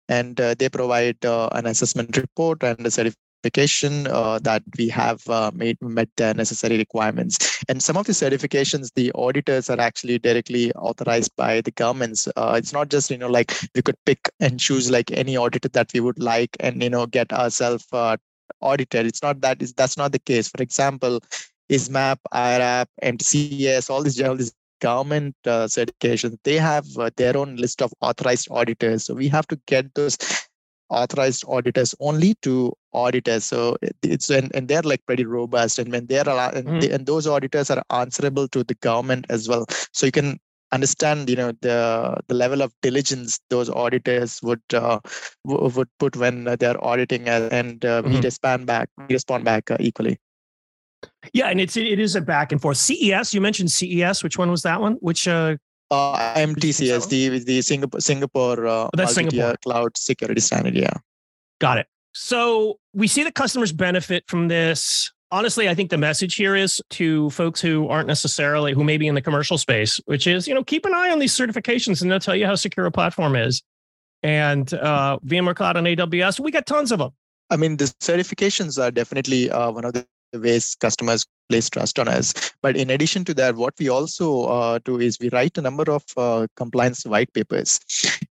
and 0.10 0.42
uh, 0.42 0.56
they 0.58 0.70
provide 0.70 1.24
uh, 1.24 1.48
an 1.52 1.68
assessment 1.68 2.18
report 2.18 2.64
and 2.64 2.86
a 2.86 2.90
certification 2.90 3.31
certification 3.42 4.08
uh, 4.08 4.40
that 4.40 4.64
we 4.78 4.88
have 4.90 5.28
uh, 5.28 5.52
made 5.54 5.82
met 5.82 6.10
the 6.18 6.34
necessary 6.34 6.78
requirements. 6.78 7.64
And 7.68 7.82
some 7.82 7.98
of 7.98 8.06
the 8.06 8.14
certifications, 8.14 8.92
the 8.96 9.12
auditors 9.14 9.70
are 9.70 9.80
actually 9.80 10.20
directly 10.20 10.72
authorized 10.74 11.36
by 11.36 11.62
the 11.62 11.72
governments. 11.72 12.28
Uh, 12.36 12.54
it's 12.58 12.74
not 12.74 12.90
just 12.90 13.10
you 13.10 13.18
know 13.18 13.30
like 13.30 13.54
we 13.76 13.82
could 13.82 13.98
pick 14.06 14.30
and 14.40 14.60
choose 14.60 14.92
like 14.92 15.12
any 15.12 15.38
auditor 15.38 15.70
that 15.70 15.92
we 15.94 16.00
would 16.00 16.20
like 16.20 16.56
and 16.60 16.84
you 16.84 16.90
know 16.90 17.06
get 17.06 17.32
ourselves 17.34 17.86
uh, 17.94 18.18
audited. 18.62 19.06
It's 19.06 19.24
not 19.24 19.42
that 19.42 19.62
is 19.62 19.74
that's 19.74 19.98
not 19.98 20.12
the 20.12 20.20
case. 20.20 20.48
For 20.48 20.62
example, 20.62 21.20
ISMAP, 21.70 22.18
IRAP, 22.34 22.88
MTCS, 23.04 23.90
all 23.90 24.04
these 24.04 24.22
all 24.22 24.36
these 24.36 24.54
government 24.82 25.36
uh, 25.46 25.68
certifications, 25.68 26.38
they 26.44 26.58
have 26.58 26.86
uh, 26.98 27.12
their 27.16 27.38
own 27.38 27.56
list 27.56 27.84
of 27.84 27.94
authorized 28.02 28.48
auditors. 28.50 29.06
So 29.06 29.14
we 29.14 29.28
have 29.28 29.48
to 29.48 29.60
get 29.68 29.94
those 29.94 30.18
authorized 30.92 31.44
auditors 31.48 31.96
only 32.00 32.36
to 32.42 32.74
auditors. 32.94 33.46
So 33.46 33.78
it's 34.04 34.30
and, 34.30 34.54
and 34.54 34.68
they're 34.68 34.82
like 34.82 35.06
pretty 35.06 35.26
robust. 35.26 35.80
And 35.80 35.92
when 35.92 36.06
they're 36.06 36.28
and, 36.28 36.68
mm. 36.68 36.82
they, 36.82 36.92
and 36.92 37.06
those 37.06 37.26
auditors 37.26 37.72
are 37.72 37.84
answerable 37.90 38.48
to 38.50 38.64
the 38.64 38.76
government 38.76 39.26
as 39.30 39.48
well. 39.48 39.66
So 39.94 40.06
you 40.06 40.12
can 40.12 40.40
understand 40.72 41.30
you 41.30 41.36
know 41.36 41.52
the 41.62 42.18
the 42.28 42.34
level 42.34 42.62
of 42.62 42.74
diligence 42.82 43.40
those 43.50 43.70
auditors 43.70 44.40
would 44.42 44.62
uh, 44.74 45.00
w- 45.46 45.70
would 45.76 45.90
put 46.00 46.16
when 46.16 46.46
they're 46.60 46.84
auditing 46.84 47.28
and 47.28 47.84
uh, 47.84 48.02
mm-hmm. 48.02 48.14
we 48.14 48.22
respond 48.22 48.66
back 48.66 48.90
we 48.98 49.14
respond 49.14 49.44
back 49.44 49.70
uh, 49.70 49.78
equally 49.80 50.18
yeah 51.34 51.48
and 51.48 51.60
it's 51.60 51.76
it 51.76 52.00
is 52.00 52.16
a 52.16 52.22
back 52.22 52.52
and 52.52 52.62
forth 52.62 52.78
ces 52.78 53.34
you 53.34 53.42
mentioned 53.42 53.70
ces 53.70 54.24
which 54.24 54.38
one 54.38 54.50
was 54.50 54.62
that 54.62 54.80
one 54.80 54.94
which 55.02 55.28
uh 55.28 55.56
uh, 55.92 56.34
MTCS, 56.36 57.10
the 57.10 57.40
the 57.40 57.62
Singapore 57.62 58.00
Singapore 58.00 58.66
uh, 58.66 58.72
oh, 58.72 58.90
that's 58.94 59.14
Singapore 59.14 59.56
cloud 59.64 59.96
security 59.98 60.42
standard. 60.42 60.76
Yeah, 60.76 60.94
got 61.60 61.78
it. 61.78 61.88
So 62.14 62.80
we 62.94 63.08
see 63.08 63.24
that 63.24 63.36
customers 63.36 63.72
benefit 63.72 64.24
from 64.28 64.48
this. 64.48 65.12
Honestly, 65.34 65.70
I 65.70 65.76
think 65.76 65.90
the 65.90 65.98
message 65.98 66.36
here 66.36 66.56
is 66.56 66.82
to 66.92 67.30
folks 67.30 67.62
who 67.62 67.88
aren't 67.88 68.08
necessarily 68.08 68.74
who 68.74 68.84
may 68.84 68.98
be 68.98 69.08
in 69.08 69.16
the 69.16 69.22
commercial 69.22 69.58
space, 69.58 70.00
which 70.06 70.28
is 70.28 70.48
you 70.48 70.54
know 70.54 70.64
keep 70.64 70.86
an 70.86 70.94
eye 70.94 71.10
on 71.10 71.20
these 71.20 71.36
certifications 71.36 72.02
and 72.02 72.10
they'll 72.10 72.20
tell 72.20 72.36
you 72.36 72.46
how 72.46 72.56
secure 72.56 72.86
a 72.86 72.92
platform 72.92 73.36
is. 73.36 73.62
And 74.24 74.74
uh, 74.74 75.20
VMware 75.26 75.56
Cloud 75.56 75.78
on 75.78 75.84
AWS, 75.86 76.40
we 76.40 76.52
got 76.52 76.66
tons 76.66 76.92
of 76.92 77.00
them. 77.00 77.12
I 77.50 77.58
mean, 77.58 77.78
the 77.78 77.86
certifications 78.02 78.82
are 78.82 78.92
definitely 78.92 79.50
uh, 79.50 79.72
one 79.72 79.84
of 79.84 79.94
the 79.94 80.06
ways 80.34 80.76
customers 80.80 81.26
place 81.52 81.70
trust 81.70 82.00
on 82.00 82.08
us. 82.08 82.34
But 82.62 82.78
in 82.78 82.90
addition 82.90 83.26
to 83.26 83.34
that, 83.36 83.56
what 83.56 83.74
we 83.80 83.90
also 83.90 84.28
uh, 84.58 84.80
do 84.86 85.00
is 85.00 85.20
we 85.20 85.30
write 85.30 85.58
a 85.58 85.62
number 85.62 85.88
of 85.92 86.04
uh, 86.16 86.48
compliance 86.56 87.06
white 87.06 87.34
papers. 87.34 87.80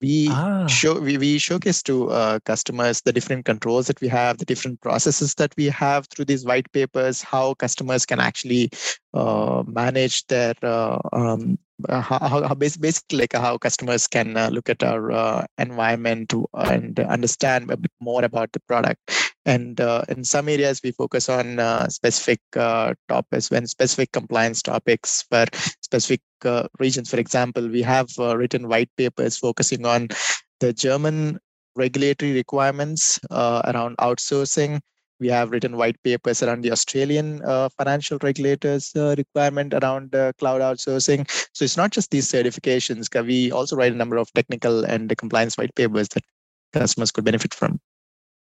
We 0.01 0.27
ah. 0.32 0.67
show 0.67 1.00
we, 1.00 1.17
we 1.17 1.38
showcase 1.38 1.82
to 1.84 2.10
uh, 2.10 2.39
customers 2.46 3.01
the 3.01 3.13
different 3.13 3.46
controls 3.46 3.88
that 3.88 4.01
we 4.01 4.10
have, 4.10 4.38
the 4.38 4.50
different 4.53 4.82
processes 4.82 5.36
that 5.36 5.53
we 5.58 5.65
have 5.65 6.08
through 6.08 6.25
these 6.25 6.46
white 6.46 6.72
papers, 6.72 7.22
how 7.22 7.53
customers 7.65 8.05
can 8.05 8.20
actually 8.20 8.70
uh, 9.13 9.63
manage 9.67 10.25
their 10.27 10.55
uh, 10.63 11.00
um, 11.13 11.58
uh, 11.89 12.01
how, 12.01 12.48
how 12.48 12.55
basically 12.55 13.20
like 13.20 13.34
how 13.34 13.58
customers 13.58 14.08
can 14.08 14.38
uh, 14.38 14.50
look 14.50 14.70
at 14.70 14.84
our 14.84 15.12
uh, 15.12 15.46
environment 15.58 16.34
and 16.53 17.00
understand 17.00 17.70
a 17.70 17.77
bit 17.77 17.91
more 18.00 18.24
about 18.24 18.51
the 18.53 18.60
product 18.62 19.00
and 19.46 19.82
uh, 19.82 20.04
in 20.10 20.24
some 20.24 20.48
areas 20.48 20.82
we 20.84 20.92
focus 20.92 21.30
on 21.30 21.60
uh, 21.60 21.88
specific 21.90 22.40
uh, 22.56 22.94
topics 23.10 23.52
when 23.52 23.68
specific 23.68 24.12
compliance 24.12 24.62
topics 24.62 25.24
for 25.30 25.46
specific 25.82 26.22
regions 26.80 27.10
for 27.10 27.20
example 27.20 27.68
we 27.68 27.82
have 27.82 28.10
written 28.18 28.68
white 28.68 28.90
papers 28.98 29.38
focusing 29.38 29.86
on 29.86 30.08
the 30.60 30.74
german 30.74 31.40
regulatory 31.76 32.34
requirements 32.34 33.20
around 33.32 33.96
outsourcing 33.98 34.80
we 35.24 35.30
have 35.30 35.52
written 35.52 35.78
white 35.78 36.02
papers 36.04 36.44
around 36.44 36.62
the 36.62 36.72
Australian 36.72 37.42
uh, 37.44 37.70
financial 37.78 38.18
regulators 38.22 38.92
uh, 38.96 39.16
requirement 39.18 39.74
around 39.74 40.14
uh, 40.14 40.34
cloud 40.34 40.62
outsourcing. 40.62 41.30
So 41.54 41.64
it's 41.64 41.78
not 41.78 41.92
just 41.92 42.12
these 42.12 42.30
certifications. 42.30 43.08
We 43.26 43.52
also 43.52 43.76
write 43.76 43.94
a 43.94 43.96
number 43.96 44.18
of 44.18 44.32
technical 44.34 44.84
and 44.84 45.16
compliance 45.18 45.58
white 45.58 45.74
papers 45.76 46.10
that 46.10 46.24
customers 46.74 47.12
could 47.12 47.24
benefit 47.24 47.54
from. 47.54 47.80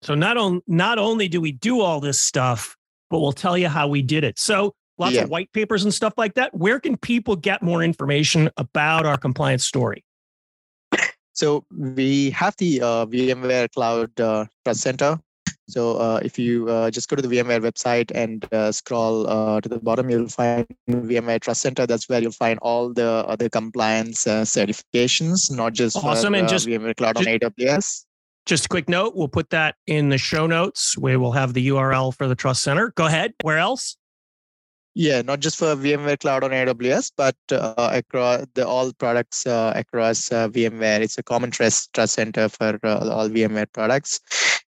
So 0.02 0.14
not 0.14 0.36
on 0.36 0.62
not 0.66 0.98
only 0.98 1.28
do 1.28 1.40
we 1.40 1.52
do 1.52 1.80
all 1.80 2.00
this 2.00 2.20
stuff, 2.20 2.76
but 3.10 3.20
we'll 3.20 3.32
tell 3.32 3.58
you 3.58 3.68
how 3.68 3.88
we 3.88 4.02
did 4.02 4.24
it. 4.24 4.38
So 4.38 4.74
lots 4.98 5.14
yeah. 5.14 5.22
of 5.22 5.30
white 5.30 5.52
papers 5.52 5.84
and 5.84 5.92
stuff 5.92 6.14
like 6.16 6.34
that. 6.34 6.54
Where 6.54 6.78
can 6.78 6.96
people 6.96 7.36
get 7.36 7.62
more 7.62 7.82
information 7.82 8.50
about 8.56 9.06
our 9.06 9.16
compliance 9.16 9.64
story? 9.64 10.04
So 11.32 11.64
we 11.70 12.30
have 12.30 12.56
the 12.58 12.80
uh, 12.80 13.06
VMware 13.06 13.70
Cloud 13.70 14.20
uh, 14.20 14.46
Trust 14.64 14.80
Center 14.80 15.20
so 15.68 15.98
uh, 15.98 16.20
if 16.22 16.38
you 16.38 16.66
uh, 16.68 16.90
just 16.90 17.10
go 17.10 17.16
to 17.16 17.20
the 17.20 17.28
VMware 17.28 17.60
website 17.60 18.10
and 18.14 18.42
uh, 18.54 18.72
scroll 18.72 19.28
uh, 19.28 19.60
to 19.60 19.68
the 19.68 19.78
bottom, 19.78 20.08
you'll 20.08 20.28
find 20.28 20.66
VMware 20.88 21.40
Trust 21.40 21.60
Center. 21.60 21.86
That's 21.86 22.08
where 22.08 22.22
you'll 22.22 22.32
find 22.32 22.58
all 22.60 22.92
the 22.92 23.06
other 23.06 23.50
compliance 23.50 24.26
uh, 24.26 24.42
certifications, 24.42 25.50
not 25.50 25.74
just 25.74 25.96
awesome. 25.96 26.34
and 26.34 26.48
just 26.48 26.66
VMware 26.66 26.96
Cloud 26.96 27.16
just, 27.16 27.28
on 27.28 27.38
AWS. 27.50 28.04
Just 28.48 28.64
a 28.64 28.68
quick 28.68 28.88
note: 28.88 29.14
we'll 29.14 29.28
put 29.28 29.50
that 29.50 29.74
in 29.86 30.08
the 30.08 30.16
show 30.16 30.46
notes. 30.46 30.96
We 30.96 31.18
will 31.18 31.32
have 31.32 31.52
the 31.52 31.68
URL 31.68 32.16
for 32.16 32.26
the 32.26 32.34
Trust 32.34 32.62
Center. 32.62 32.94
Go 32.96 33.04
ahead. 33.04 33.34
Where 33.42 33.58
else? 33.58 33.98
Yeah, 34.94 35.20
not 35.20 35.40
just 35.40 35.58
for 35.58 35.76
VMware 35.76 36.18
Cloud 36.18 36.42
on 36.42 36.52
AWS, 36.52 37.12
but 37.14 37.36
uh, 37.52 37.74
across 37.92 38.46
the 38.54 38.66
all 38.66 38.90
products 38.94 39.46
uh, 39.46 39.74
across 39.76 40.32
uh, 40.32 40.48
VMware. 40.48 41.00
It's 41.00 41.18
a 41.18 41.22
common 41.22 41.50
trust 41.50 41.92
trust 41.92 42.14
center 42.14 42.48
for 42.48 42.78
all 42.84 43.28
VMware 43.28 43.70
products. 43.70 44.18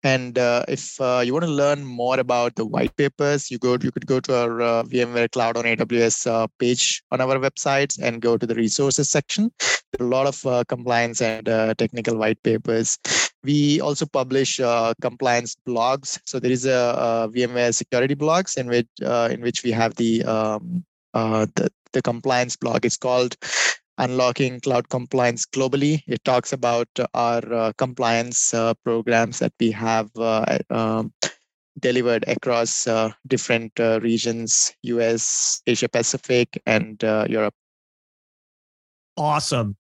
And 0.02 0.38
uh, 0.38 0.64
if 0.68 0.98
uh, 1.00 1.22
you 1.22 1.34
want 1.34 1.44
to 1.44 1.50
learn 1.50 1.84
more 1.84 2.18
about 2.18 2.54
the 2.54 2.64
white 2.64 2.96
papers, 2.96 3.50
you 3.50 3.58
go 3.58 3.76
you 3.82 3.92
could 3.92 4.06
go 4.06 4.20
to 4.20 4.34
our 4.34 4.62
uh, 4.62 4.82
VMware 4.84 5.30
Cloud 5.32 5.58
on 5.58 5.64
AWS 5.64 6.26
uh, 6.26 6.46
page 6.58 7.02
on 7.10 7.20
our 7.20 7.36
websites 7.38 8.00
and 8.02 8.22
go 8.22 8.38
to 8.38 8.46
the 8.46 8.54
resources 8.54 9.10
section. 9.10 9.52
There 9.92 10.06
are 10.06 10.08
a 10.08 10.14
lot 10.16 10.26
of 10.26 10.46
uh, 10.46 10.64
compliance 10.66 11.20
and 11.20 11.46
uh, 11.48 11.74
technical 11.74 12.16
white 12.16 12.42
papers. 12.42 12.98
We 13.46 13.80
also 13.80 14.06
publish 14.06 14.60
compliance 15.00 15.56
blogs. 15.66 16.18
So 16.24 16.40
there 16.40 16.50
is 16.50 16.66
a, 16.66 16.72
a 16.72 17.28
VMware 17.32 17.74
security 17.74 18.16
blogs 18.16 18.58
in 18.58 18.66
which 18.66 18.88
in 19.32 19.40
which 19.40 19.62
we 19.62 19.70
have 19.70 19.94
the 19.94 20.24
um, 20.24 20.84
the, 21.14 21.70
the 21.92 22.02
compliance 22.02 22.56
blog. 22.56 22.84
It's 22.84 22.98
called 22.98 23.36
unlocking 23.98 24.60
cloud 24.60 24.88
compliance 24.88 25.46
globally. 25.46 26.02
It 26.06 26.22
talks 26.24 26.52
about 26.52 26.88
our 27.14 27.52
uh, 27.52 27.72
compliance 27.78 28.52
uh, 28.52 28.74
programs 28.84 29.38
that 29.38 29.52
we 29.58 29.70
have 29.70 30.10
uh, 30.16 30.58
um, 30.70 31.12
delivered 31.80 32.24
across 32.26 32.86
uh, 32.86 33.12
different 33.26 33.78
uh, 33.78 34.00
regions 34.00 34.72
US, 34.82 35.62
Asia 35.66 35.88
Pacific, 35.88 36.60
and 36.66 37.02
uh, 37.04 37.26
Europe. 37.28 37.54
Awesome. 39.16 39.76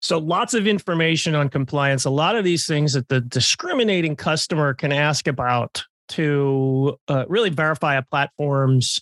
So 0.00 0.18
lots 0.18 0.54
of 0.54 0.66
information 0.66 1.34
on 1.34 1.50
compliance, 1.50 2.04
a 2.04 2.10
lot 2.10 2.34
of 2.34 2.44
these 2.44 2.66
things 2.66 2.94
that 2.94 3.08
the 3.08 3.20
discriminating 3.20 4.16
customer 4.16 4.72
can 4.72 4.92
ask 4.92 5.26
about 5.26 5.84
to 6.10 6.98
uh, 7.06 7.24
really 7.28 7.50
verify 7.50 7.96
a 7.96 8.02
platform's 8.02 9.00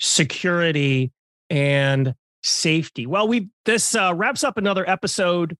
security 0.00 1.12
and 1.50 2.14
safety. 2.42 3.04
Well, 3.06 3.26
we 3.26 3.48
this 3.64 3.94
uh, 3.94 4.12
wraps 4.14 4.44
up 4.44 4.56
another 4.56 4.88
episode 4.88 5.56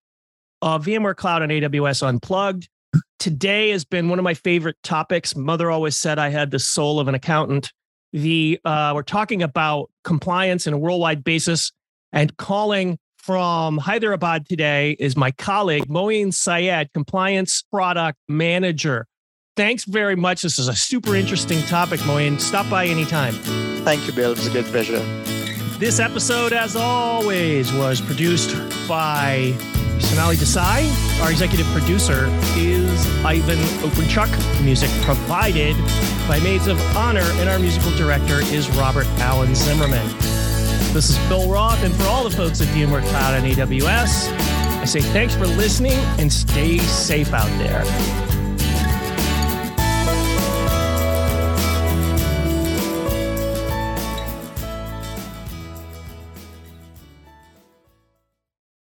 of 0.62 0.84
VMware 0.84 1.16
Cloud 1.16 1.42
and 1.42 1.52
AWS 1.52 2.06
Unplugged. 2.06 2.68
Today 3.18 3.70
has 3.70 3.84
been 3.84 4.08
one 4.08 4.18
of 4.18 4.22
my 4.22 4.34
favorite 4.34 4.76
topics. 4.82 5.36
Mother 5.36 5.70
always 5.70 5.96
said 5.96 6.18
I 6.18 6.28
had 6.30 6.50
the 6.52 6.58
soul 6.58 7.00
of 7.00 7.08
an 7.08 7.14
accountant. 7.14 7.72
The 8.12 8.60
uh, 8.64 8.92
we're 8.94 9.02
talking 9.02 9.42
about 9.42 9.90
compliance 10.04 10.66
in 10.66 10.72
a 10.72 10.78
worldwide 10.78 11.24
basis, 11.24 11.72
and 12.12 12.34
calling 12.36 12.98
from 13.28 13.76
Hyderabad 13.76 14.48
today 14.48 14.96
is 14.98 15.14
my 15.14 15.30
colleague 15.32 15.86
Moin 15.86 16.32
Syed, 16.32 16.90
compliance 16.94 17.60
product 17.70 18.18
manager. 18.26 19.06
Thanks 19.54 19.84
very 19.84 20.16
much. 20.16 20.40
This 20.40 20.58
is 20.58 20.66
a 20.66 20.74
super 20.74 21.14
interesting 21.14 21.60
topic, 21.66 22.00
Moin. 22.06 22.38
Stop 22.38 22.70
by 22.70 22.86
anytime. 22.86 23.34
Thank 23.84 24.06
you, 24.06 24.14
Bill. 24.14 24.32
It 24.32 24.38
was 24.38 24.46
a 24.46 24.50
great 24.50 24.64
pleasure. 24.64 25.00
This 25.78 26.00
episode, 26.00 26.54
as 26.54 26.74
always, 26.74 27.70
was 27.70 28.00
produced 28.00 28.56
by 28.88 29.54
Sonali 29.98 30.36
Desai. 30.36 30.88
Our 31.20 31.30
executive 31.30 31.66
producer 31.66 32.28
is 32.56 33.06
Ivan 33.26 33.58
Openchuk. 33.82 34.64
Music 34.64 34.88
provided 35.02 35.76
by 36.26 36.40
Maids 36.40 36.66
of 36.66 36.80
Honor, 36.96 37.30
and 37.34 37.50
our 37.50 37.58
musical 37.58 37.94
director 37.98 38.40
is 38.40 38.70
Robert 38.70 39.06
Allen 39.18 39.54
Zimmerman. 39.54 40.17
This 40.98 41.10
is 41.10 41.28
Bill 41.28 41.48
Roth, 41.48 41.84
and 41.84 41.94
for 41.94 42.02
all 42.08 42.24
the 42.24 42.30
folks 42.36 42.60
at 42.60 42.66
VMware 42.74 43.02
Cloud 43.02 43.34
and 43.34 43.46
AWS, 43.46 44.32
I 44.80 44.84
say 44.84 45.00
thanks 45.00 45.32
for 45.32 45.46
listening 45.46 45.92
and 46.18 46.32
stay 46.32 46.78
safe 46.78 47.32
out 47.32 47.46
there. 47.56 48.27